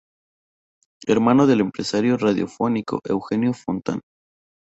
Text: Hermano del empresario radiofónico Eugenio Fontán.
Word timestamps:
Hermano 1.05 1.45
del 1.45 1.59
empresario 1.59 2.17
radiofónico 2.17 3.01
Eugenio 3.05 3.53
Fontán. 3.53 4.01